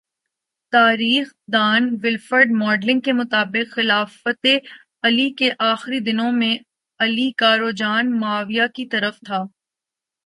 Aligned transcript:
تاریخ 0.73 1.27
دان 1.53 1.89
Wilfred 2.03 2.51
modelling 2.53 2.99
کے 2.99 3.13
مطابق 3.13 3.73
خلافتِ 3.73 4.57
علی 5.03 5.29
کے 5.33 5.49
آخری 5.65 5.99
دنوں 5.99 6.31
میں 6.31 6.55
علی 6.99 7.31
کا 7.37 7.55
رجحان 7.57 8.19
معاویہ 8.19 8.67
کی 8.75 8.85
طرف 8.85 9.19
تھا 9.19 9.43